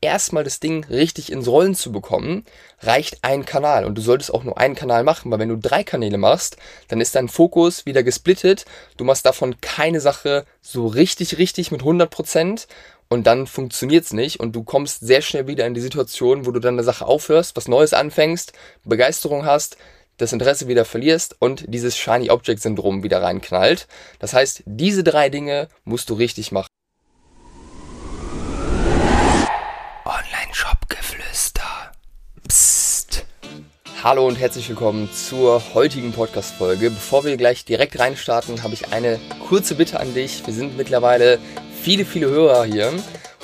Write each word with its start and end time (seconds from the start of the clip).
erstmal 0.00 0.44
das 0.44 0.60
Ding 0.60 0.84
richtig 0.84 1.30
ins 1.30 1.48
Rollen 1.48 1.74
zu 1.74 1.92
bekommen, 1.92 2.44
reicht 2.80 3.18
ein 3.22 3.44
Kanal. 3.44 3.84
Und 3.84 3.96
du 3.96 4.02
solltest 4.02 4.32
auch 4.32 4.44
nur 4.44 4.58
einen 4.58 4.74
Kanal 4.74 5.04
machen, 5.04 5.30
weil 5.30 5.38
wenn 5.38 5.48
du 5.48 5.56
drei 5.56 5.84
Kanäle 5.84 6.18
machst, 6.18 6.56
dann 6.88 7.00
ist 7.00 7.14
dein 7.14 7.28
Fokus 7.28 7.86
wieder 7.86 8.02
gesplittet. 8.02 8.64
Du 8.96 9.04
machst 9.04 9.26
davon 9.26 9.60
keine 9.60 10.00
Sache 10.00 10.44
so 10.60 10.86
richtig, 10.86 11.38
richtig 11.38 11.70
mit 11.70 11.80
100 11.80 12.10
Prozent 12.10 12.66
und 13.08 13.26
dann 13.26 13.46
funktioniert's 13.46 14.14
nicht 14.14 14.40
und 14.40 14.56
du 14.56 14.64
kommst 14.64 15.00
sehr 15.00 15.20
schnell 15.20 15.46
wieder 15.46 15.66
in 15.66 15.74
die 15.74 15.80
Situation, 15.80 16.46
wo 16.46 16.50
du 16.50 16.60
dann 16.60 16.74
eine 16.76 16.84
Sache 16.84 17.06
aufhörst, 17.06 17.56
was 17.56 17.68
Neues 17.68 17.92
anfängst, 17.92 18.54
Begeisterung 18.84 19.44
hast, 19.44 19.76
das 20.16 20.32
Interesse 20.32 20.68
wieder 20.68 20.84
verlierst 20.84 21.36
und 21.38 21.64
dieses 21.68 21.96
Shiny 21.96 22.30
Object 22.30 22.62
Syndrom 22.62 23.02
wieder 23.02 23.22
reinknallt. 23.22 23.86
Das 24.18 24.32
heißt, 24.32 24.62
diese 24.64 25.04
drei 25.04 25.28
Dinge 25.28 25.68
musst 25.84 26.08
du 26.08 26.14
richtig 26.14 26.52
machen. 26.52 26.71
Psst. 32.52 33.24
Hallo 34.04 34.28
und 34.28 34.38
herzlich 34.38 34.68
willkommen 34.68 35.08
zur 35.10 35.62
heutigen 35.72 36.12
Podcast-Folge. 36.12 36.90
Bevor 36.90 37.24
wir 37.24 37.38
gleich 37.38 37.64
direkt 37.64 37.98
reinstarten, 37.98 38.62
habe 38.62 38.74
ich 38.74 38.92
eine 38.92 39.18
kurze 39.48 39.74
Bitte 39.74 39.98
an 39.98 40.12
dich. 40.12 40.46
Wir 40.46 40.52
sind 40.52 40.76
mittlerweile 40.76 41.38
viele, 41.80 42.04
viele 42.04 42.28
Hörer 42.28 42.66
hier. 42.66 42.92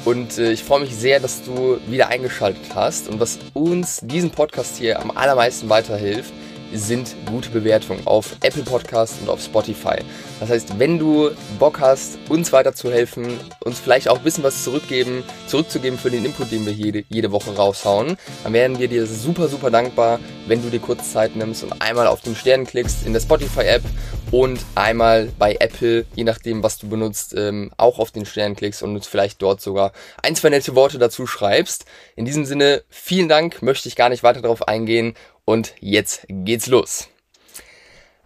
Und 0.04 0.36
äh, 0.36 0.52
ich 0.52 0.62
freue 0.62 0.80
mich 0.80 0.94
sehr, 0.94 1.20
dass 1.20 1.42
du 1.42 1.80
wieder 1.86 2.08
eingeschaltet 2.08 2.74
hast. 2.74 3.08
Und 3.08 3.18
was 3.18 3.38
uns 3.54 4.00
diesen 4.02 4.28
Podcast 4.30 4.76
hier 4.76 5.00
am 5.00 5.10
allermeisten 5.10 5.70
weiterhilft, 5.70 6.34
sind 6.72 7.14
gute 7.26 7.50
Bewertungen 7.50 8.06
auf 8.06 8.36
Apple 8.42 8.62
Podcast 8.62 9.14
und 9.20 9.28
auf 9.28 9.42
Spotify. 9.42 9.96
Das 10.40 10.50
heißt, 10.50 10.78
wenn 10.78 10.98
du 10.98 11.30
Bock 11.58 11.80
hast, 11.80 12.18
uns 12.28 12.52
weiterzuhelfen, 12.52 13.38
uns 13.64 13.78
vielleicht 13.78 14.08
auch 14.08 14.18
ein 14.18 14.24
bisschen 14.24 14.44
was 14.44 14.64
zurückgeben, 14.64 15.24
zurückzugeben 15.46 15.98
für 15.98 16.10
den 16.10 16.24
Input, 16.24 16.50
den 16.52 16.64
wir 16.66 16.72
jede, 16.72 17.04
jede 17.08 17.32
Woche 17.32 17.54
raushauen, 17.54 18.16
dann 18.44 18.52
wären 18.52 18.78
wir 18.78 18.88
dir 18.88 19.06
super, 19.06 19.48
super 19.48 19.70
dankbar, 19.70 20.20
wenn 20.46 20.62
du 20.62 20.70
dir 20.70 20.80
kurz 20.80 21.12
Zeit 21.12 21.36
nimmst 21.36 21.64
und 21.64 21.80
einmal 21.80 22.06
auf 22.06 22.20
den 22.20 22.36
Stern 22.36 22.66
klickst 22.66 23.06
in 23.06 23.12
der 23.12 23.20
Spotify-App 23.20 23.82
und 24.30 24.60
einmal 24.74 25.30
bei 25.38 25.56
Apple, 25.58 26.04
je 26.14 26.24
nachdem, 26.24 26.62
was 26.62 26.78
du 26.78 26.88
benutzt, 26.88 27.34
ähm, 27.36 27.70
auch 27.76 27.98
auf 27.98 28.10
den 28.10 28.26
Stern 28.26 28.56
klickst 28.56 28.82
und 28.82 28.94
uns 28.94 29.06
vielleicht 29.06 29.40
dort 29.40 29.60
sogar 29.60 29.92
ein, 30.22 30.36
zwei 30.36 30.50
nette 30.50 30.74
Worte 30.74 30.98
dazu 30.98 31.26
schreibst. 31.26 31.86
In 32.14 32.26
diesem 32.26 32.44
Sinne, 32.44 32.82
vielen 32.90 33.28
Dank, 33.28 33.62
möchte 33.62 33.88
ich 33.88 33.96
gar 33.96 34.10
nicht 34.10 34.22
weiter 34.22 34.42
darauf 34.42 34.68
eingehen 34.68 35.14
und 35.48 35.72
jetzt 35.80 36.26
geht's 36.28 36.66
los. 36.66 37.08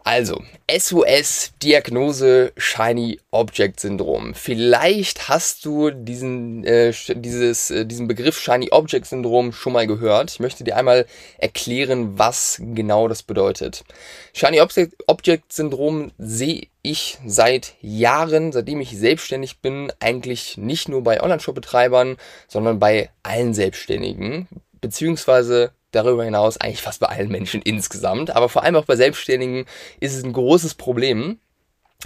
Also, 0.03 0.43
SOS 0.69 1.53
Diagnose 1.63 2.53
Shiny 2.57 3.21
Object 3.31 3.79
Syndrom. 3.79 4.35
Vielleicht 4.35 5.29
hast 5.29 5.65
du 5.65 5.93
diesen, 5.93 6.65
äh, 6.65 6.93
dieses, 7.15 7.71
äh, 7.71 7.87
diesen 7.87 8.09
Begriff 8.09 8.41
Shiny 8.41 8.71
Object 8.73 9.07
Syndrom 9.07 9.53
schon 9.53 9.73
mal 9.73 9.87
gehört. 9.87 10.33
Ich 10.33 10.41
möchte 10.41 10.65
dir 10.65 10.77
einmal 10.77 11.07
erklären, 11.39 12.19
was 12.19 12.61
genau 12.61 13.07
das 13.07 13.23
bedeutet. 13.23 13.85
Shiny 14.33 14.61
Object, 14.61 14.95
Object 15.07 15.53
Syndrom 15.53 16.11
sehe 16.19 16.67
ich 16.83 17.19
seit 17.25 17.75
Jahren, 17.81 18.51
seitdem 18.51 18.81
ich 18.81 18.99
selbstständig 18.99 19.61
bin, 19.61 19.93
eigentlich 20.01 20.59
nicht 20.59 20.89
nur 20.89 21.05
bei 21.05 21.23
Online-Shop-Betreibern, 21.23 22.17
sondern 22.49 22.81
bei 22.81 23.11
allen 23.23 23.55
Selbstständigen, 23.55 24.49
beziehungsweise 24.81 25.71
darüber 25.93 26.25
hinaus 26.25 26.57
eigentlich 26.57 26.83
fast 26.83 27.01
bei 27.01 27.07
allen 27.07 27.31
Menschen 27.31 27.63
insgesamt, 27.63 28.31
aber 28.31 28.49
vor 28.49 28.65
allem 28.65 28.77
auch 28.77 28.85
bei 28.85 28.97
Selbstständigen 28.97 29.67
ist 30.01 30.15
es 30.15 30.25
ein 30.25 30.33
großes 30.33 30.75
Problem, 30.75 31.39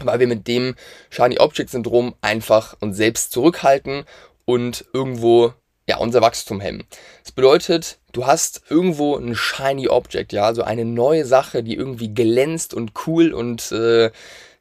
weil 0.02 0.20
wir 0.20 0.26
mit 0.26 0.46
dem 0.46 0.74
Shiny 1.10 1.38
Object 1.38 1.70
Syndrom 1.70 2.14
einfach 2.20 2.76
uns 2.80 2.96
selbst 2.96 3.32
zurückhalten 3.32 4.04
und 4.44 4.84
irgendwo 4.92 5.54
ja, 5.88 5.98
unser 5.98 6.20
Wachstum 6.20 6.60
hemmen. 6.60 6.84
Das 7.22 7.32
bedeutet, 7.32 7.98
du 8.16 8.26
hast 8.26 8.62
irgendwo 8.68 9.16
ein 9.16 9.34
shiny 9.34 9.88
Object, 9.88 10.32
ja, 10.32 10.44
also 10.44 10.62
eine 10.62 10.84
neue 10.84 11.26
Sache, 11.26 11.62
die 11.62 11.74
irgendwie 11.74 12.14
glänzt 12.14 12.72
und 12.72 12.92
cool 13.06 13.32
und 13.32 13.70
äh, 13.72 14.10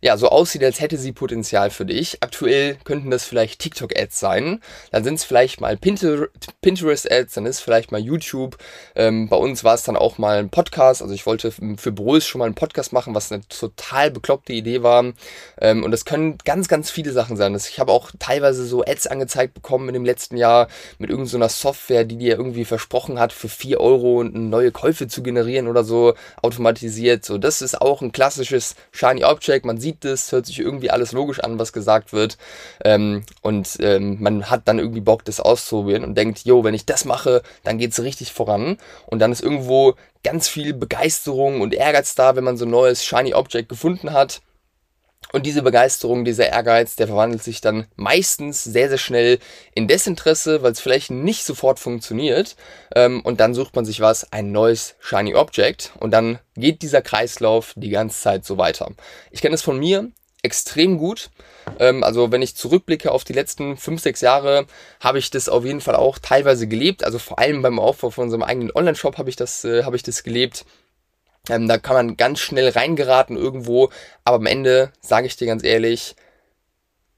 ja, 0.06 0.18
so 0.18 0.30
aussieht, 0.30 0.64
als 0.64 0.80
hätte 0.82 1.00
sie 1.00 1.12
Potenzial 1.12 1.72
für 1.72 1.84
dich. 1.84 2.18
Aktuell 2.22 2.78
könnten 2.84 3.10
das 3.10 3.26
vielleicht 3.26 3.60
TikTok-Ads 3.60 4.20
sein. 4.20 4.62
Dann 4.92 5.04
sind 5.04 5.16
es 5.16 5.24
vielleicht 5.24 5.62
mal 5.62 5.78
Pinterest-Ads, 5.78 7.34
dann 7.34 7.48
ist 7.48 7.60
vielleicht 7.60 7.92
mal 7.92 8.00
YouTube. 8.00 8.56
Ähm, 8.96 9.30
bei 9.30 9.36
uns 9.36 9.64
war 9.64 9.74
es 9.74 9.82
dann 9.82 9.96
auch 9.96 10.20
mal 10.20 10.38
ein 10.38 10.52
Podcast. 10.52 11.02
Also 11.02 11.12
ich 11.16 11.26
wollte 11.26 11.52
für 11.52 11.92
Broes 11.92 12.28
schon 12.28 12.38
mal 12.38 12.46
einen 12.46 12.54
Podcast 12.54 12.94
machen, 12.94 13.16
was 13.16 13.32
eine 13.32 13.48
total 13.48 14.12
bekloppte 14.12 14.54
Idee 14.54 14.84
war. 14.84 15.06
Ähm, 15.60 15.84
und 15.84 15.90
das 15.90 16.06
können 16.06 16.38
ganz, 16.46 16.68
ganz 16.68 16.92
viele 16.92 17.12
Sachen 17.12 17.36
sein. 17.36 17.56
Ich 17.56 17.80
habe 17.80 17.92
auch 17.92 18.12
teilweise 18.20 18.64
so 18.66 18.84
Ads 18.86 19.08
angezeigt 19.08 19.56
bekommen 19.56 19.88
in 19.88 19.96
dem 19.96 20.06
letzten 20.06 20.38
Jahr 20.38 20.68
mit 21.00 21.10
irgendeiner 21.10 21.50
so 21.50 21.56
Software, 21.66 22.04
die 22.04 22.18
dir 22.18 22.38
irgendwie 22.38 22.66
versprochen 22.66 23.20
hat, 23.20 23.34
für 23.48 23.50
4 23.50 23.80
Euro 23.80 24.24
neue 24.24 24.72
Käufe 24.72 25.08
zu 25.08 25.22
generieren 25.24 25.68
oder 25.68 25.84
so 25.84 26.14
automatisiert. 26.42 27.26
So, 27.26 27.38
das 27.38 27.62
ist 27.62 27.82
auch 27.82 28.02
ein 28.02 28.12
klassisches 28.12 28.76
Shiny 28.92 29.24
Object. 29.24 29.66
Man 29.66 29.78
sieht 29.78 30.04
es, 30.06 30.32
hört 30.32 30.46
sich 30.46 30.60
irgendwie 30.60 30.90
alles 30.90 31.12
logisch 31.12 31.40
an, 31.40 31.60
was 31.60 31.74
gesagt 31.74 32.14
wird. 32.14 32.38
Ähm, 32.84 33.24
und 33.42 33.78
ähm, 33.80 34.18
man 34.20 34.50
hat 34.50 34.68
dann 34.68 34.80
irgendwie 34.80 35.02
Bock, 35.02 35.26
das 35.26 35.40
auszuprobieren 35.40 36.04
und 36.04 36.16
denkt, 36.16 36.40
jo, 36.46 36.64
wenn 36.64 36.74
ich 36.74 36.86
das 36.86 37.06
mache, 37.06 37.42
dann 37.64 37.78
geht 37.78 37.92
es 37.92 38.02
richtig 38.02 38.34
voran. 38.34 38.78
Und 39.06 39.20
dann 39.20 39.32
ist 39.32 39.42
irgendwo 39.42 39.96
ganz 40.24 40.48
viel 40.48 40.74
Begeisterung 40.74 41.62
und 41.62 41.74
Ehrgeiz 41.74 42.16
da, 42.16 42.36
wenn 42.36 42.44
man 42.44 42.58
so 42.58 42.66
ein 42.66 42.72
neues 42.72 43.06
Shiny 43.06 43.34
Object 43.34 43.70
gefunden 43.70 44.12
hat. 44.12 44.42
Und 45.32 45.46
diese 45.46 45.62
Begeisterung, 45.62 46.24
dieser 46.24 46.50
Ehrgeiz, 46.50 46.96
der 46.96 47.08
verwandelt 47.08 47.44
sich 47.44 47.62
dann 47.62 47.88
meistens 47.96 48.64
sehr, 48.64 48.90
sehr 48.90 48.98
schnell 48.98 49.40
in 49.74 49.88
Desinteresse, 49.88 50.62
weil 50.62 50.72
es 50.72 50.80
vielleicht 50.80 51.12
nicht 51.12 51.44
sofort 51.44 51.80
funktioniert. 51.80 52.56
Ähm, 52.96 53.22
und 53.22 53.40
dann 53.40 53.54
sucht 53.54 53.76
man 53.76 53.86
sich 53.86 54.00
was, 54.00 54.32
ein 54.32 54.52
neues 54.52 54.96
Shiny 55.00 55.36
Object. 55.36 55.94
Und 56.00 56.12
dann 56.12 56.40
geht 56.56 56.82
dieser 56.82 57.02
Kreislauf 57.02 57.74
die 57.76 57.90
ganze 57.90 58.22
Zeit 58.22 58.46
so 58.46 58.58
weiter. 58.58 58.92
Ich 59.32 59.42
kenne 59.42 59.56
es 59.56 59.62
von 59.62 59.80
mir 59.80 60.12
extrem 60.46 60.98
gut. 60.98 61.32
Ähm, 61.80 62.04
also 62.04 62.32
wenn 62.32 62.42
ich 62.42 62.56
zurückblicke 62.56 63.12
auf 63.12 63.24
die 63.24 63.34
letzten 63.34 63.76
fünf, 63.78 64.02
sechs 64.02 64.22
Jahre, 64.22 64.68
habe 65.00 65.20
ich 65.20 65.32
das 65.32 65.50
auf 65.50 65.66
jeden 65.66 65.82
Fall 65.82 65.96
auch 65.96 66.20
teilweise 66.20 66.68
gelebt. 66.68 67.04
Also 67.04 67.20
vor 67.20 67.40
allem 67.40 67.62
beim 67.62 67.80
Aufbau 67.80 68.12
von 68.12 68.26
unserem 68.26 68.44
eigenen 68.44 68.72
Online-Shop 68.74 69.18
habe 69.18 69.30
ich 69.30 69.36
das, 69.36 69.66
äh, 69.66 69.84
habe 69.84 69.96
ich 69.96 70.04
das 70.04 70.24
gelebt. 70.24 70.66
Ähm, 71.50 71.68
da 71.68 71.78
kann 71.78 71.96
man 71.96 72.18
ganz 72.18 72.40
schnell 72.40 72.70
reingeraten 72.70 73.38
irgendwo, 73.38 73.90
aber 74.24 74.38
am 74.38 74.46
Ende 74.46 74.92
sage 75.02 75.28
ich 75.28 75.36
dir 75.36 75.48
ganz 75.48 75.64
ehrlich, 75.64 76.16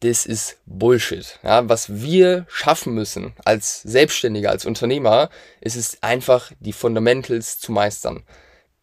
das 0.02 0.26
ist 0.26 0.58
Bullshit. 0.66 1.40
Ja, 1.44 1.68
was 1.68 2.02
wir 2.02 2.46
schaffen 2.50 2.94
müssen 2.94 3.34
als 3.46 3.82
Selbstständiger, 3.82 4.52
als 4.52 4.66
Unternehmer, 4.66 5.30
ist 5.60 5.76
es 5.76 6.04
einfach, 6.04 6.52
die 6.60 6.74
Fundamentals 6.74 7.60
zu 7.60 7.72
meistern. 7.72 8.24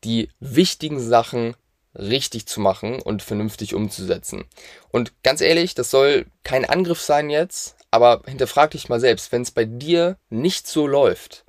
Die 0.03 0.29
wichtigen 0.41 1.01
Sachen 1.01 1.55
richtig 1.95 2.47
zu 2.47 2.61
machen 2.61 3.01
und 3.01 3.23
vernünftig 3.23 3.75
umzusetzen. 3.75 4.45
Und 4.91 5.13
ganz 5.23 5.41
ehrlich, 5.41 5.75
das 5.75 5.91
soll 5.91 6.27
kein 6.43 6.65
Angriff 6.65 7.01
sein 7.01 7.31
jetzt, 7.31 7.77
aber 7.91 8.23
hinterfrag 8.27 8.73
dich 8.73 8.89
mal 8.89 8.99
selbst, 8.99 9.31
wenn 9.31 9.43
es 9.43 9.53
bei 9.53 9.65
dir 9.65 10.19
nicht 10.29 10.67
so 10.67 10.89
läuft, 10.89 11.45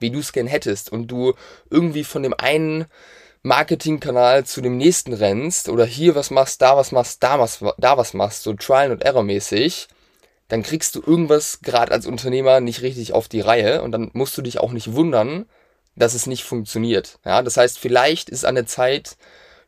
wie 0.00 0.10
du 0.10 0.18
es 0.18 0.32
gern 0.32 0.48
hättest 0.48 0.90
und 0.90 1.06
du 1.06 1.34
irgendwie 1.70 2.02
von 2.02 2.24
dem 2.24 2.34
einen 2.34 2.86
Marketingkanal 3.46 4.46
zu 4.46 4.62
dem 4.62 4.78
nächsten 4.78 5.12
rennst 5.12 5.68
oder 5.68 5.84
hier 5.84 6.14
was 6.14 6.30
machst, 6.30 6.62
da 6.62 6.78
was 6.78 6.92
machst, 6.92 7.22
da 7.22 7.38
was, 7.38 7.62
da 7.76 7.98
was 7.98 8.14
machst, 8.14 8.42
so 8.42 8.54
Trial 8.54 8.90
and 8.90 9.04
Error 9.04 9.22
mäßig, 9.22 9.88
dann 10.48 10.62
kriegst 10.62 10.94
du 10.94 11.02
irgendwas 11.02 11.60
gerade 11.60 11.92
als 11.92 12.06
Unternehmer 12.06 12.60
nicht 12.60 12.80
richtig 12.80 13.12
auf 13.12 13.28
die 13.28 13.42
Reihe 13.42 13.82
und 13.82 13.92
dann 13.92 14.10
musst 14.14 14.38
du 14.38 14.42
dich 14.42 14.60
auch 14.60 14.72
nicht 14.72 14.94
wundern, 14.94 15.44
dass 15.94 16.14
es 16.14 16.26
nicht 16.26 16.42
funktioniert. 16.42 17.18
Ja, 17.26 17.42
das 17.42 17.58
heißt, 17.58 17.78
vielleicht 17.78 18.30
ist 18.30 18.46
an 18.46 18.54
der 18.54 18.64
Zeit 18.64 19.18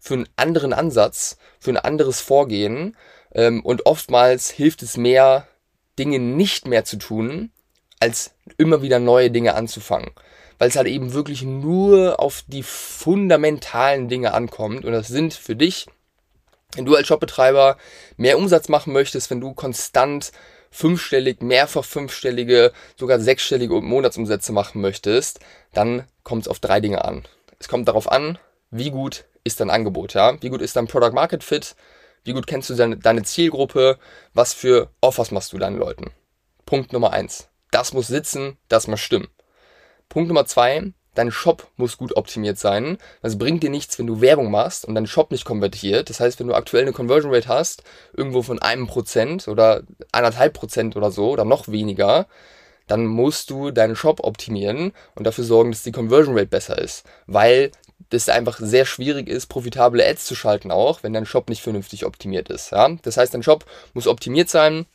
für 0.00 0.14
einen 0.14 0.28
anderen 0.37 0.72
Ansatz, 0.72 1.37
für 1.60 1.70
ein 1.70 1.76
anderes 1.76 2.22
Vorgehen 2.22 2.97
ähm, 3.34 3.62
und 3.62 3.84
oftmals 3.84 4.48
hilft 4.48 4.82
es 4.82 4.97
mehr, 4.97 5.48
Dinge 5.98 6.19
nicht 6.19 6.66
mehr 6.66 6.87
zu 6.87 6.97
tun, 6.97 7.53
als 8.00 8.31
immer 8.56 8.81
wieder 8.81 9.00
neue 9.00 9.31
Dinge 9.31 9.54
anzufangen 9.54 10.12
weil 10.58 10.69
es 10.69 10.76
halt 10.76 10.87
eben 10.87 11.12
wirklich 11.12 11.43
nur 11.43 12.20
auf 12.20 12.43
die 12.47 12.62
fundamentalen 12.62 14.08
Dinge 14.08 14.32
ankommt. 14.35 14.85
Und 14.85 14.93
das 14.93 15.08
sind 15.08 15.35
für 15.35 15.56
dich, 15.56 15.87
wenn 16.75 16.85
du 16.85 16.94
als 16.94 17.06
Shopbetreiber 17.06 17.76
mehr 18.17 18.38
Umsatz 18.38 18.69
machen 18.69 18.93
möchtest, 18.93 19.31
wenn 19.31 19.41
du 19.41 19.55
konstant 19.55 20.32
fünfstellig, 20.70 21.43
mehrfach 21.43 21.85
fünfstellige, 21.85 22.73
sogar 22.97 23.19
sechsstellige 23.19 23.81
Monatsumsätze 23.81 24.53
machen 24.53 24.81
möchtest, 24.81 25.41
dann 25.73 26.05
kommt 26.23 26.43
es 26.43 26.49
auf 26.49 26.61
drei 26.61 26.81
Dinge 26.81 27.05
an. 27.05 27.25
Es 27.58 27.69
kommt 27.69 27.88
darauf 27.88 28.11
an, 28.11 28.38
wie 28.70 28.91
gut 28.91 29.25
ist 29.44 29.61
dein 29.61 29.70
Angebot, 29.70 30.14
ja? 30.14 30.41
Wie 30.43 30.50
gut 30.50 30.61
ist 30.61 30.76
dein 30.76 30.87
Product 30.88 31.12
Market 31.14 31.44
Fit? 31.44 31.76
Wie 32.25 32.32
gut 32.32 32.47
kennst 32.47 32.69
du 32.69 32.75
deine, 32.75 32.97
deine 32.97 33.23
Zielgruppe? 33.23 33.99
Was 34.35 34.53
für 34.53 34.91
Offers 35.00 35.31
machst 35.31 35.53
du 35.53 35.58
deinen 35.58 35.79
Leuten? 35.79 36.11
Punkt 36.67 36.93
Nummer 36.93 37.12
eins. 37.12 37.49
Das 37.70 37.93
muss 37.93 38.08
sitzen, 38.08 38.58
das 38.69 38.88
muss 38.88 39.00
stimmen. 39.00 39.29
Punkt 40.08 40.29
Nummer 40.29 40.47
zwei, 40.47 40.93
dein 41.14 41.31
Shop 41.31 41.69
muss 41.76 41.97
gut 41.97 42.17
optimiert 42.17 42.58
sein. 42.58 42.99
Das 43.23 43.38
bringt 43.38 43.62
dir 43.62 43.70
nichts, 43.70 43.99
wenn 43.99 44.06
du 44.06 44.20
Werbung 44.20 44.50
machst 44.50 44.85
und 44.85 44.94
dein 44.94 45.06
Shop 45.06 45.31
nicht 45.31 45.44
konvertiert. 45.44 46.11
Das 46.11 46.20
heißt, 46.20 46.38
wenn 46.38 46.47
du 46.47 46.55
aktuell 46.55 46.82
eine 46.82 46.93
Conversion 46.93 47.35
Rate 47.35 47.49
hast, 47.49 47.82
irgendwo 48.17 48.43
von 48.43 48.61
einem 48.61 48.87
Prozent 48.87 49.49
oder 49.49 49.82
anderthalb 50.12 50.55
Prozent 50.55 50.97
oder 50.97 51.11
so 51.11 51.31
oder 51.31 51.44
noch 51.44 51.69
weniger, 51.69 52.26
dann 52.87 53.06
musst 53.06 53.50
du 53.50 53.70
deinen 53.73 53.97
Shop 53.97 54.20
optimieren 54.23 54.93
und 55.14 55.26
dafür 55.26 55.44
sorgen, 55.44 55.73
dass 55.73 55.82
die 55.82 55.93
Conversion 55.93 56.37
Rate 56.37 56.49
besser 56.49 56.79
ist, 56.79 57.05
weil 57.26 57.73
das 58.11 58.29
einfach 58.29 58.58
sehr 58.61 58.85
schwierig 58.85 59.29
ist, 59.29 59.47
profitable 59.47 60.06
Ads 60.06 60.26
zu 60.26 60.35
schalten 60.35 60.70
auch, 60.70 61.03
wenn 61.03 61.12
dein 61.12 61.26
Shop 61.26 61.49
nicht 61.49 61.62
vernünftig 61.62 62.06
optimiert 62.06 62.49
ist. 62.49 62.70
Ja? 62.70 62.88
Das 63.03 63.17
heißt, 63.17 63.35
dein 63.35 63.43
Shop 63.43 63.64
muss 63.94 64.06
optimiert 64.06 64.49
sein, 64.49 64.87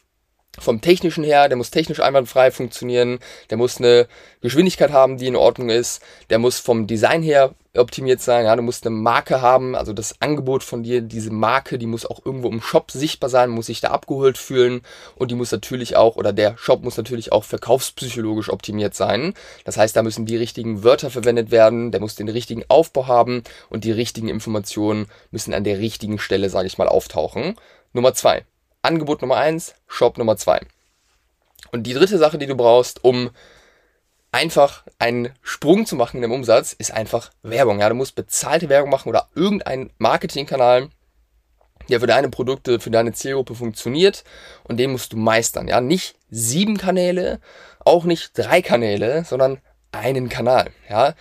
vom 0.59 0.81
technischen 0.81 1.23
her, 1.23 1.47
der 1.47 1.57
muss 1.57 1.71
technisch 1.71 2.01
einwandfrei 2.01 2.51
funktionieren, 2.51 3.19
der 3.49 3.57
muss 3.57 3.77
eine 3.77 4.07
Geschwindigkeit 4.41 4.91
haben, 4.91 5.17
die 5.17 5.27
in 5.27 5.35
Ordnung 5.35 5.69
ist, 5.69 6.01
der 6.29 6.39
muss 6.39 6.59
vom 6.59 6.87
Design 6.87 7.23
her 7.23 7.55
optimiert 7.77 8.19
sein, 8.19 8.43
ja, 8.43 8.55
du 8.55 8.61
musst 8.61 8.85
eine 8.85 8.93
Marke 8.93 9.41
haben, 9.41 9.75
also 9.75 9.93
das 9.93 10.21
Angebot 10.21 10.61
von 10.61 10.83
dir, 10.83 11.01
diese 11.01 11.31
Marke, 11.31 11.77
die 11.77 11.85
muss 11.85 12.05
auch 12.05 12.25
irgendwo 12.25 12.49
im 12.49 12.61
Shop 12.61 12.91
sichtbar 12.91 13.29
sein, 13.29 13.49
muss 13.49 13.67
sich 13.67 13.79
da 13.79 13.91
abgeholt 13.91 14.37
fühlen 14.37 14.81
und 15.15 15.31
die 15.31 15.35
muss 15.35 15.53
natürlich 15.53 15.95
auch, 15.95 16.17
oder 16.17 16.33
der 16.33 16.57
Shop 16.57 16.83
muss 16.83 16.97
natürlich 16.97 17.31
auch 17.31 17.45
verkaufspsychologisch 17.45 18.49
optimiert 18.49 18.93
sein. 18.93 19.33
Das 19.63 19.77
heißt, 19.77 19.95
da 19.95 20.03
müssen 20.03 20.25
die 20.25 20.35
richtigen 20.35 20.83
Wörter 20.83 21.09
verwendet 21.09 21.49
werden, 21.49 21.91
der 21.91 22.01
muss 22.01 22.15
den 22.15 22.27
richtigen 22.27 22.65
Aufbau 22.67 23.07
haben 23.07 23.43
und 23.69 23.85
die 23.85 23.91
richtigen 23.93 24.27
Informationen 24.27 25.07
müssen 25.31 25.53
an 25.53 25.63
der 25.63 25.79
richtigen 25.79 26.19
Stelle, 26.19 26.49
sage 26.49 26.67
ich 26.67 26.77
mal, 26.77 26.89
auftauchen. 26.89 27.55
Nummer 27.93 28.13
zwei 28.13 28.43
Angebot 28.81 29.21
Nummer 29.21 29.37
eins, 29.37 29.75
Shop 29.87 30.17
Nummer 30.17 30.37
zwei. 30.37 30.61
Und 31.71 31.83
die 31.83 31.93
dritte 31.93 32.17
Sache, 32.17 32.37
die 32.37 32.47
du 32.47 32.55
brauchst, 32.55 33.03
um 33.03 33.31
einfach 34.31 34.83
einen 34.99 35.33
Sprung 35.41 35.85
zu 35.85 35.95
machen 35.95 36.17
in 36.17 36.21
dem 36.23 36.31
Umsatz, 36.31 36.73
ist 36.73 36.91
einfach 36.91 37.31
Werbung. 37.43 37.79
Ja, 37.79 37.89
du 37.89 37.95
musst 37.95 38.15
bezahlte 38.15 38.69
Werbung 38.69 38.89
machen 38.89 39.09
oder 39.09 39.27
irgendeinen 39.35 39.91
Marketingkanal, 39.97 40.89
der 41.89 41.99
für 41.99 42.07
deine 42.07 42.29
Produkte, 42.29 42.79
für 42.79 42.91
deine 42.91 43.13
Zielgruppe 43.13 43.55
funktioniert 43.55 44.23
und 44.63 44.77
den 44.77 44.91
musst 44.91 45.13
du 45.13 45.17
meistern. 45.17 45.67
Ja, 45.67 45.81
nicht 45.81 46.15
sieben 46.29 46.77
Kanäle, 46.77 47.39
auch 47.79 48.05
nicht 48.05 48.31
drei 48.37 48.61
Kanäle, 48.61 49.25
sondern 49.25 49.59
einen 49.91 50.29
Kanal. 50.29 50.71
Ja, 50.89 51.13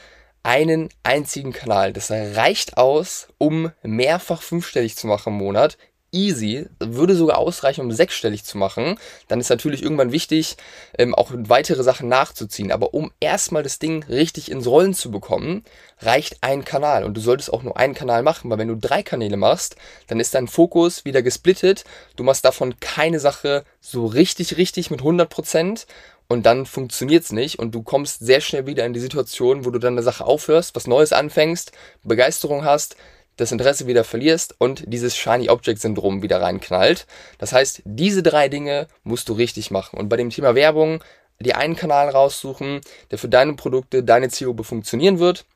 einen 0.42 0.88
einzigen 1.02 1.52
Kanal. 1.52 1.92
Das 1.92 2.10
reicht 2.10 2.76
aus, 2.76 3.28
um 3.38 3.72
mehrfach 3.82 4.42
fünfstellig 4.42 4.96
zu 4.96 5.06
machen 5.06 5.32
im 5.32 5.38
Monat 5.38 5.76
easy, 6.12 6.66
würde 6.78 7.14
sogar 7.14 7.38
ausreichen, 7.38 7.82
um 7.82 7.92
sechsstellig 7.92 8.44
zu 8.44 8.58
machen. 8.58 8.98
Dann 9.28 9.40
ist 9.40 9.50
natürlich 9.50 9.82
irgendwann 9.82 10.12
wichtig, 10.12 10.56
ähm, 10.98 11.14
auch 11.14 11.30
weitere 11.32 11.82
Sachen 11.82 12.08
nachzuziehen. 12.08 12.72
Aber 12.72 12.94
um 12.94 13.12
erstmal 13.20 13.62
das 13.62 13.78
Ding 13.78 14.04
richtig 14.04 14.50
ins 14.50 14.66
Rollen 14.66 14.94
zu 14.94 15.10
bekommen, 15.10 15.64
reicht 16.00 16.38
ein 16.42 16.64
Kanal. 16.64 17.04
Und 17.04 17.16
du 17.16 17.20
solltest 17.20 17.52
auch 17.52 17.62
nur 17.62 17.76
einen 17.76 17.94
Kanal 17.94 18.22
machen, 18.22 18.50
weil 18.50 18.58
wenn 18.58 18.68
du 18.68 18.76
drei 18.76 19.02
Kanäle 19.02 19.36
machst, 19.36 19.76
dann 20.08 20.20
ist 20.20 20.34
dein 20.34 20.48
Fokus 20.48 21.04
wieder 21.04 21.22
gesplittet. 21.22 21.84
Du 22.16 22.24
machst 22.24 22.44
davon 22.44 22.78
keine 22.80 23.20
Sache 23.20 23.64
so 23.80 24.06
richtig, 24.06 24.56
richtig 24.56 24.90
mit 24.90 25.00
100 25.00 25.28
Prozent 25.28 25.86
und 26.30 26.46
dann 26.46 26.64
funktioniert's 26.64 27.32
nicht 27.32 27.58
und 27.58 27.74
du 27.74 27.82
kommst 27.82 28.20
sehr 28.20 28.40
schnell 28.40 28.64
wieder 28.64 28.86
in 28.86 28.92
die 28.92 29.00
Situation, 29.00 29.64
wo 29.64 29.70
du 29.70 29.80
dann 29.80 29.94
eine 29.94 30.04
Sache 30.04 30.24
aufhörst, 30.24 30.76
was 30.76 30.86
Neues 30.86 31.12
anfängst, 31.12 31.72
Begeisterung 32.04 32.64
hast, 32.64 32.94
das 33.40 33.52
Interesse 33.52 33.87
wieder 33.87 34.04
verlierst 34.04 34.54
und 34.58 34.84
dieses 34.87 35.16
Shiny 35.16 35.48
Object 35.48 35.81
Syndrom 35.81 36.22
wieder 36.22 36.40
reinknallt. 36.40 37.06
Das 37.38 37.52
heißt, 37.52 37.82
diese 37.84 38.22
drei 38.22 38.48
Dinge 38.48 38.87
musst 39.02 39.28
du 39.28 39.32
richtig 39.32 39.70
machen. 39.70 39.98
Und 39.98 40.08
bei 40.08 40.16
dem 40.16 40.31
Thema 40.31 40.54
Werbung, 40.54 41.02
dir 41.40 41.56
einen 41.56 41.76
Kanal 41.76 42.10
raussuchen, 42.10 42.81
der 43.10 43.19
für 43.19 43.28
deine 43.28 43.54
Produkte, 43.54 44.04
deine 44.04 44.28
Zielgruppe 44.28 44.64
funktionieren 44.64 45.19
wird 45.19 45.46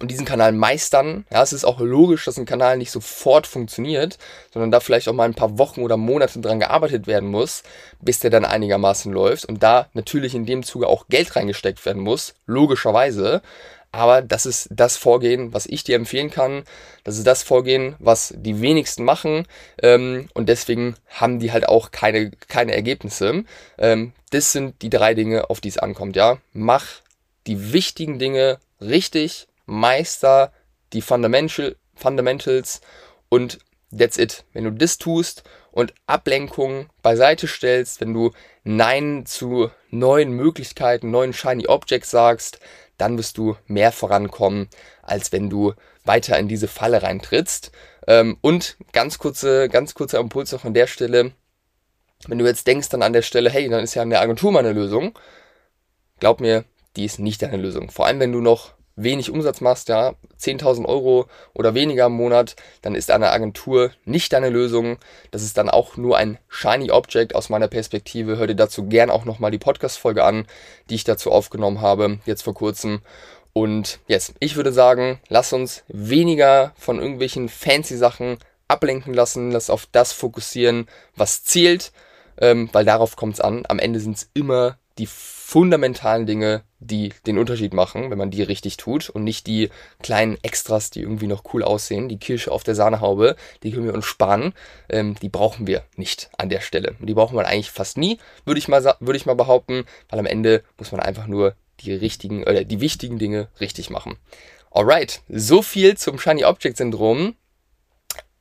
und 0.00 0.10
diesen 0.10 0.26
Kanal 0.26 0.52
meistern. 0.52 1.24
Ja, 1.32 1.42
es 1.42 1.52
ist 1.52 1.64
auch 1.64 1.80
logisch, 1.80 2.24
dass 2.24 2.38
ein 2.38 2.46
Kanal 2.46 2.76
nicht 2.76 2.90
sofort 2.90 3.46
funktioniert, 3.46 4.18
sondern 4.52 4.70
da 4.70 4.80
vielleicht 4.80 5.08
auch 5.08 5.14
mal 5.14 5.24
ein 5.24 5.34
paar 5.34 5.58
Wochen 5.58 5.82
oder 5.82 5.96
Monate 5.96 6.40
dran 6.40 6.60
gearbeitet 6.60 7.06
werden 7.06 7.30
muss, 7.30 7.62
bis 8.00 8.20
der 8.20 8.30
dann 8.30 8.44
einigermaßen 8.44 9.12
läuft 9.12 9.46
und 9.46 9.62
da 9.62 9.88
natürlich 9.94 10.34
in 10.34 10.46
dem 10.46 10.62
Zuge 10.62 10.86
auch 10.86 11.06
Geld 11.08 11.34
reingesteckt 11.36 11.84
werden 11.86 12.02
muss, 12.02 12.34
logischerweise. 12.46 13.42
Aber 13.90 14.20
das 14.20 14.44
ist 14.44 14.68
das 14.70 14.96
Vorgehen, 14.96 15.54
was 15.54 15.66
ich 15.66 15.82
dir 15.82 15.96
empfehlen 15.96 16.30
kann. 16.30 16.64
Das 17.04 17.16
ist 17.16 17.26
das 17.26 17.42
Vorgehen, 17.42 17.96
was 17.98 18.34
die 18.36 18.60
wenigsten 18.60 19.04
machen. 19.04 19.46
Ähm, 19.82 20.28
und 20.34 20.48
deswegen 20.48 20.96
haben 21.08 21.38
die 21.38 21.52
halt 21.52 21.68
auch 21.68 21.90
keine, 21.90 22.30
keine 22.48 22.74
Ergebnisse. 22.74 23.44
Ähm, 23.78 24.12
das 24.30 24.52
sind 24.52 24.82
die 24.82 24.90
drei 24.90 25.14
Dinge, 25.14 25.48
auf 25.48 25.60
die 25.60 25.68
es 25.68 25.78
ankommt. 25.78 26.16
Ja, 26.16 26.38
mach 26.52 26.86
die 27.46 27.72
wichtigen 27.72 28.18
Dinge 28.18 28.58
richtig, 28.80 29.48
meister 29.64 30.52
die 30.92 31.02
Fundamental, 31.02 31.76
Fundamentals 31.94 32.80
und 33.28 33.58
that's 33.96 34.18
it. 34.18 34.44
Wenn 34.52 34.64
du 34.64 34.72
das 34.72 34.98
tust 34.98 35.44
und 35.70 35.94
Ablenkung 36.06 36.88
beiseite 37.02 37.46
stellst, 37.46 38.00
wenn 38.00 38.14
du 38.14 38.32
Nein 38.64 39.24
zu 39.26 39.70
neuen 39.90 40.30
Möglichkeiten, 40.32 41.10
neuen 41.10 41.32
Shiny 41.32 41.66
Objects 41.66 42.10
sagst, 42.10 42.60
dann 42.98 43.16
wirst 43.16 43.38
du 43.38 43.56
mehr 43.66 43.92
vorankommen, 43.92 44.68
als 45.02 45.32
wenn 45.32 45.48
du 45.48 45.72
weiter 46.04 46.38
in 46.38 46.48
diese 46.48 46.68
Falle 46.68 47.02
reintrittst. 47.02 47.72
Ähm, 48.06 48.36
und 48.40 48.76
ganz 48.92 49.18
kurze, 49.18 49.68
ganz 49.68 49.94
kurzer 49.94 50.18
Impuls 50.18 50.52
noch 50.52 50.64
an 50.64 50.74
der 50.74 50.86
Stelle. 50.86 51.32
Wenn 52.26 52.38
du 52.38 52.46
jetzt 52.46 52.66
denkst 52.66 52.88
dann 52.88 53.02
an 53.02 53.12
der 53.12 53.22
Stelle, 53.22 53.50
hey, 53.50 53.68
dann 53.68 53.84
ist 53.84 53.94
ja 53.94 54.02
eine 54.02 54.18
Agentur 54.18 54.52
meine 54.52 54.72
Lösung. 54.72 55.18
Glaub 56.18 56.40
mir, 56.40 56.64
die 56.96 57.04
ist 57.04 57.20
nicht 57.20 57.42
deine 57.42 57.56
Lösung. 57.56 57.90
Vor 57.90 58.06
allem, 58.06 58.20
wenn 58.20 58.32
du 58.32 58.40
noch 58.40 58.74
wenig 58.98 59.30
Umsatz 59.30 59.60
machst, 59.60 59.88
ja, 59.88 60.14
10.000 60.40 60.84
Euro 60.84 61.26
oder 61.54 61.74
weniger 61.74 62.06
im 62.06 62.12
Monat, 62.12 62.56
dann 62.82 62.94
ist 62.94 63.10
eine 63.10 63.30
Agentur 63.30 63.92
nicht 64.04 64.32
deine 64.32 64.50
Lösung. 64.50 64.98
Das 65.30 65.42
ist 65.42 65.56
dann 65.56 65.70
auch 65.70 65.96
nur 65.96 66.16
ein 66.16 66.38
shiny 66.48 66.90
Object 66.90 67.34
aus 67.34 67.48
meiner 67.48 67.68
Perspektive. 67.68 68.36
Hör 68.36 68.48
dir 68.48 68.56
dazu 68.56 68.86
gern 68.86 69.10
auch 69.10 69.24
nochmal 69.24 69.52
die 69.52 69.58
Podcast-Folge 69.58 70.24
an, 70.24 70.46
die 70.90 70.96
ich 70.96 71.04
dazu 71.04 71.30
aufgenommen 71.30 71.80
habe, 71.80 72.18
jetzt 72.26 72.42
vor 72.42 72.54
kurzem. 72.54 73.00
Und 73.52 74.00
jetzt, 74.08 74.34
ich 74.40 74.56
würde 74.56 74.72
sagen, 74.72 75.20
lass 75.28 75.52
uns 75.52 75.84
weniger 75.88 76.72
von 76.76 76.98
irgendwelchen 76.98 77.48
fancy 77.48 77.96
Sachen 77.96 78.38
ablenken 78.66 79.14
lassen, 79.14 79.50
lass 79.50 79.70
auf 79.70 79.86
das 79.90 80.12
fokussieren, 80.12 80.88
was 81.16 81.44
zählt, 81.44 81.92
ähm, 82.40 82.68
weil 82.72 82.84
darauf 82.84 83.16
kommt 83.16 83.34
es 83.34 83.40
an. 83.40 83.64
Am 83.68 83.78
Ende 83.78 84.00
sind 84.00 84.16
es 84.16 84.30
immer 84.34 84.76
die 84.98 85.06
fundamentalen 85.06 86.26
Dinge, 86.26 86.62
die 86.78 87.12
den 87.26 87.38
Unterschied 87.38 87.72
machen, 87.72 88.10
wenn 88.10 88.18
man 88.18 88.30
die 88.30 88.42
richtig 88.42 88.76
tut 88.76 89.08
und 89.08 89.24
nicht 89.24 89.46
die 89.46 89.70
kleinen 90.02 90.36
Extras, 90.42 90.90
die 90.90 91.00
irgendwie 91.00 91.26
noch 91.26 91.42
cool 91.54 91.62
aussehen, 91.62 92.08
die 92.08 92.18
Kirsche 92.18 92.52
auf 92.52 92.64
der 92.64 92.74
Sahnehaube, 92.74 93.34
die 93.62 93.72
können 93.72 93.86
wir 93.86 93.94
uns 93.94 94.04
sparen, 94.04 94.52
ähm, 94.90 95.14
die 95.22 95.30
brauchen 95.30 95.66
wir 95.66 95.84
nicht 95.96 96.30
an 96.36 96.50
der 96.50 96.60
Stelle. 96.60 96.96
Und 97.00 97.06
die 97.06 97.14
brauchen 97.14 97.36
wir 97.36 97.46
eigentlich 97.46 97.70
fast 97.70 97.96
nie, 97.96 98.18
würde 98.44 98.58
ich 98.58 98.68
mal 98.68 98.84
würde 99.00 99.16
ich 99.16 99.26
mal 99.26 99.36
behaupten, 99.36 99.84
weil 100.10 100.18
am 100.18 100.26
Ende 100.26 100.62
muss 100.76 100.92
man 100.92 101.00
einfach 101.00 101.26
nur 101.26 101.54
die 101.80 101.94
richtigen 101.94 102.42
oder 102.42 102.64
die 102.64 102.80
wichtigen 102.80 103.18
Dinge 103.18 103.48
richtig 103.60 103.88
machen. 103.88 104.16
Alright, 104.70 105.22
so 105.28 105.62
viel 105.62 105.96
zum 105.96 106.18
Shiny 106.18 106.44
Object 106.44 106.76
Syndrom 106.76 107.36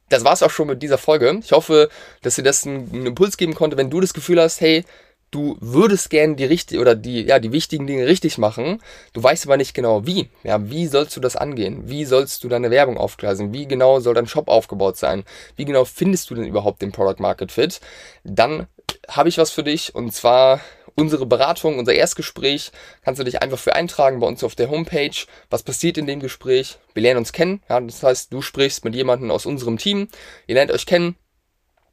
das 0.10 0.24
war's 0.24 0.44
auch 0.44 0.52
schon 0.52 0.68
mit 0.68 0.82
dieser 0.82 0.98
Folge. 0.98 1.38
Ich 1.44 1.52
hoffe, 1.52 1.90
dass 2.22 2.36
dir 2.36 2.44
das 2.44 2.66
einen 2.66 3.06
Impuls 3.06 3.38
geben 3.38 3.56
konnte, 3.56 3.78
wenn 3.78 3.90
du 3.90 4.00
das 4.00 4.14
Gefühl 4.14 4.42
hast, 4.42 4.62
hey, 4.62 4.86
du 5.32 5.58
würdest 5.60 6.10
gerne 6.10 6.36
die 6.36 6.46
richtig 6.46 6.80
oder 6.80 6.96
die 6.96 7.24
ja 7.24 7.40
die 7.40 7.52
wichtigen 7.52 7.88
Dinge 7.88 8.08
richtig 8.08 8.38
machen, 8.38 8.82
du 9.14 9.22
weißt 9.22 9.46
aber 9.46 9.58
nicht 9.58 9.74
genau 9.74 10.06
wie. 10.06 10.30
Ja, 10.44 10.70
wie 10.70 10.88
sollst 10.88 11.16
du 11.16 11.20
das 11.20 11.36
angehen? 11.36 11.90
Wie 11.90 12.06
sollst 12.06 12.44
du 12.44 12.50
deine 12.50 12.72
Werbung 12.72 12.98
aufgleisen? 12.98 13.54
Wie 13.54 13.68
genau 13.68 14.00
soll 14.00 14.14
dein 14.14 14.28
Shop 14.28 14.48
aufgebaut 14.48 14.98
sein? 14.98 15.24
Wie 15.56 15.66
genau 15.66 15.86
findest 15.86 16.30
du 16.30 16.36
denn 16.36 16.46
überhaupt 16.46 16.82
den 16.82 16.92
Product 16.92 17.20
Market 17.20 17.52
Fit? 17.52 17.80
Dann 18.24 18.68
habe 19.10 19.30
ich 19.30 19.38
was 19.38 19.52
für 19.52 19.64
dich 19.64 19.96
und 19.96 20.14
zwar 20.14 20.62
unsere 20.96 21.28
Beratung, 21.28 21.78
unser 21.78 21.94
Erstgespräch, 21.94 22.72
kannst 23.04 23.20
du 23.20 23.24
dich 23.24 23.42
einfach 23.42 23.60
für 23.60 23.76
eintragen 23.76 24.20
bei 24.20 24.28
uns 24.28 24.44
auf 24.44 24.56
der 24.56 24.70
Homepage. 24.70 25.16
Was 25.50 25.62
passiert 25.62 25.98
in 25.98 26.08
dem 26.08 26.20
Gespräch? 26.20 26.80
Wir 26.94 27.04
lernen 27.04 27.20
uns 27.20 27.34
kennen. 27.34 27.62
Ja, 27.70 27.80
das 27.80 28.02
heißt, 28.02 28.34
du 28.34 28.42
sprichst 28.42 28.84
mit 28.84 28.96
jemandem 28.96 29.30
aus 29.30 29.46
unserem 29.46 29.78
Team. 29.78 30.08
Ihr 30.48 30.56
lernt 30.56 30.72
euch 30.72 30.88
kennen, 30.88 31.16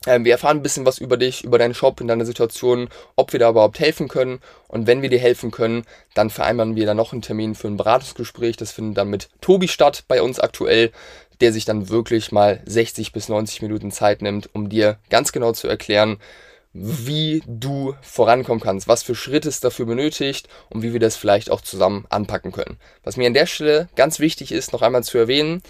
wir 0.06 0.32
erfahren 0.32 0.58
ein 0.58 0.62
bisschen 0.62 0.84
was 0.84 0.98
über 0.98 1.16
dich, 1.16 1.44
über 1.44 1.58
deinen 1.58 1.74
Shop, 1.74 2.00
in 2.00 2.08
deiner 2.08 2.26
Situation, 2.26 2.88
ob 3.16 3.32
wir 3.32 3.40
da 3.40 3.50
überhaupt 3.50 3.80
helfen 3.80 4.08
können. 4.08 4.40
Und 4.68 4.86
wenn 4.86 5.02
wir 5.02 5.08
dir 5.08 5.18
helfen 5.18 5.50
können, 5.50 5.84
dann 6.14 6.30
vereinbaren 6.30 6.76
wir 6.76 6.86
dann 6.86 6.96
noch 6.96 7.12
einen 7.12 7.22
Termin 7.22 7.54
für 7.54 7.68
ein 7.68 7.76
Beratungsgespräch. 7.76 8.56
Das 8.56 8.72
findet 8.72 8.98
dann 8.98 9.08
mit 9.08 9.28
Tobi 9.40 9.68
statt 9.68 10.04
bei 10.08 10.20
uns 10.20 10.40
aktuell, 10.40 10.92
der 11.40 11.52
sich 11.52 11.64
dann 11.64 11.88
wirklich 11.88 12.32
mal 12.32 12.60
60 12.66 13.12
bis 13.12 13.28
90 13.28 13.62
Minuten 13.62 13.90
Zeit 13.90 14.22
nimmt, 14.22 14.50
um 14.52 14.68
dir 14.68 14.98
ganz 15.10 15.32
genau 15.32 15.52
zu 15.52 15.68
erklären, 15.68 16.18
wie 16.72 17.42
du 17.46 17.94
vorankommen 18.02 18.60
kannst, 18.60 18.88
was 18.88 19.04
für 19.04 19.14
Schritte 19.14 19.48
es 19.48 19.60
dafür 19.60 19.86
benötigt 19.86 20.48
und 20.70 20.82
wie 20.82 20.92
wir 20.92 21.00
das 21.00 21.16
vielleicht 21.16 21.50
auch 21.50 21.60
zusammen 21.60 22.04
anpacken 22.10 22.50
können. 22.50 22.78
Was 23.04 23.16
mir 23.16 23.28
an 23.28 23.34
der 23.34 23.46
Stelle 23.46 23.88
ganz 23.94 24.18
wichtig 24.18 24.50
ist, 24.50 24.72
noch 24.72 24.82
einmal 24.82 25.04
zu 25.04 25.16
erwähnen, 25.16 25.62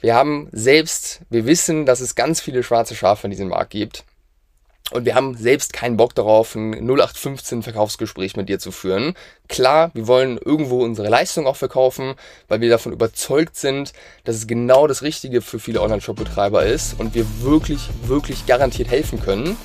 wir 0.00 0.14
haben 0.14 0.48
selbst, 0.52 1.20
wir 1.30 1.46
wissen, 1.46 1.86
dass 1.86 2.00
es 2.00 2.14
ganz 2.14 2.40
viele 2.40 2.62
schwarze 2.62 2.94
Schafe 2.94 3.26
in 3.26 3.30
diesem 3.30 3.48
Markt 3.48 3.70
gibt. 3.70 4.04
Und 4.90 5.04
wir 5.04 5.14
haben 5.14 5.36
selbst 5.36 5.74
keinen 5.74 5.98
Bock 5.98 6.14
darauf, 6.14 6.54
ein 6.54 6.72
0815 6.72 7.62
Verkaufsgespräch 7.62 8.36
mit 8.36 8.48
dir 8.48 8.58
zu 8.58 8.72
führen. 8.72 9.14
Klar, 9.46 9.90
wir 9.92 10.06
wollen 10.06 10.38
irgendwo 10.38 10.82
unsere 10.82 11.10
Leistung 11.10 11.46
auch 11.46 11.56
verkaufen, 11.56 12.14
weil 12.48 12.62
wir 12.62 12.70
davon 12.70 12.92
überzeugt 12.92 13.56
sind, 13.56 13.92
dass 14.24 14.36
es 14.36 14.46
genau 14.46 14.86
das 14.86 15.02
Richtige 15.02 15.42
für 15.42 15.58
viele 15.58 15.82
Online-Shop-Betreiber 15.82 16.64
ist 16.64 16.98
und 16.98 17.14
wir 17.14 17.26
wirklich, 17.42 17.90
wirklich 18.04 18.46
garantiert 18.46 18.88
helfen 18.88 19.20
können. 19.20 19.58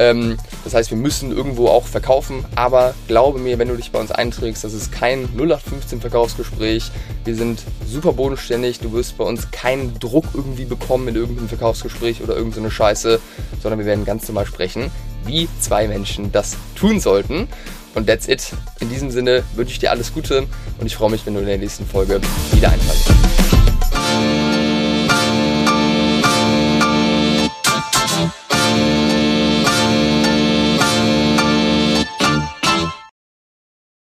Ähm, 0.00 0.38
das 0.64 0.72
heißt, 0.72 0.90
wir 0.90 0.96
müssen 0.96 1.30
irgendwo 1.30 1.68
auch 1.68 1.84
verkaufen, 1.84 2.46
aber 2.56 2.94
glaube 3.06 3.38
mir, 3.38 3.58
wenn 3.58 3.68
du 3.68 3.76
dich 3.76 3.92
bei 3.92 4.00
uns 4.00 4.10
einträgst, 4.10 4.64
das 4.64 4.72
ist 4.72 4.90
kein 4.90 5.28
0815 5.36 6.00
Verkaufsgespräch. 6.00 6.90
Wir 7.26 7.36
sind 7.36 7.62
super 7.86 8.14
bodenständig, 8.14 8.80
du 8.80 8.92
wirst 8.94 9.18
bei 9.18 9.24
uns 9.24 9.50
keinen 9.50 9.98
Druck 9.98 10.24
irgendwie 10.32 10.64
bekommen 10.64 11.06
in 11.08 11.16
irgendeinem 11.16 11.48
Verkaufsgespräch 11.48 12.22
oder 12.22 12.34
irgendeine 12.34 12.70
Scheiße, 12.70 13.20
sondern 13.62 13.78
wir 13.78 13.86
werden 13.86 14.06
ganz 14.06 14.26
normal 14.26 14.46
sprechen, 14.46 14.90
wie 15.26 15.48
zwei 15.60 15.86
Menschen 15.86 16.32
das 16.32 16.56
tun 16.74 16.98
sollten. 16.98 17.46
Und 17.94 18.06
that's 18.06 18.26
it. 18.26 18.52
In 18.80 18.88
diesem 18.88 19.10
Sinne 19.10 19.42
wünsche 19.54 19.72
ich 19.72 19.80
dir 19.80 19.90
alles 19.90 20.14
Gute 20.14 20.46
und 20.78 20.86
ich 20.86 20.96
freue 20.96 21.10
mich, 21.10 21.26
wenn 21.26 21.34
du 21.34 21.40
in 21.40 21.46
der 21.46 21.58
nächsten 21.58 21.84
Folge 21.84 22.22
wieder 22.52 22.70
einschaltest. 22.70 23.69